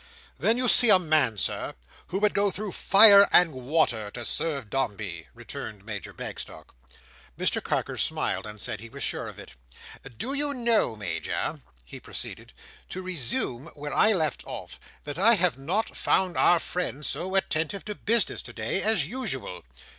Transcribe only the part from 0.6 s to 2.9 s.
see a man, Sir, who would go through